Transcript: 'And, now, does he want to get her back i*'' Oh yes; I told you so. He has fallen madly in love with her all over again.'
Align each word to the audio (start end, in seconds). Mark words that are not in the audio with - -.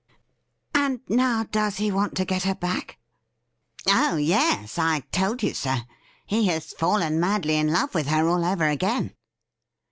'And, 0.73 1.01
now, 1.07 1.43
does 1.43 1.77
he 1.77 1.91
want 1.91 2.17
to 2.17 2.25
get 2.25 2.41
her 2.41 2.55
back 2.55 2.97
i*'' 3.85 4.09
Oh 4.13 4.17
yes; 4.17 4.79
I 4.79 5.01
told 5.11 5.43
you 5.43 5.53
so. 5.53 5.75
He 6.25 6.47
has 6.47 6.73
fallen 6.73 7.19
madly 7.19 7.55
in 7.57 7.67
love 7.71 7.93
with 7.93 8.07
her 8.07 8.27
all 8.27 8.43
over 8.43 8.67
again.' 8.67 9.13